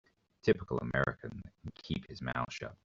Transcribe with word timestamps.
Typical 0.43 0.79
American 0.79 1.41
that 1.45 1.53
can 1.61 1.71
keep 1.75 2.07
his 2.09 2.21
mouth 2.23 2.51
shut. 2.51 2.75